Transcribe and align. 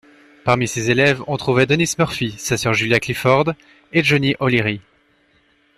Parmi 0.45 0.67
ses 0.67 0.89
élèves 0.89 1.21
on 1.27 1.37
trouvait 1.37 1.67
Denis 1.67 1.93
Murphy, 1.99 2.31
sa 2.39 2.57
sœur 2.57 2.73
Julia 2.73 2.99
Clifford 2.99 3.53
et 3.93 4.03
Johnny 4.03 4.35
O'Leary. 4.39 4.81